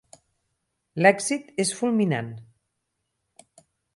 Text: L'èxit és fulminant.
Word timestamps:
L'èxit 1.05 1.51
és 1.65 1.75
fulminant. 1.81 2.33